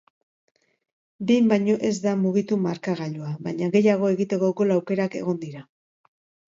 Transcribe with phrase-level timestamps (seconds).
[1.31, 5.67] Behin baino ez da mugitu markagailua, baina gehiago egiteko gol-aukerak egon dira.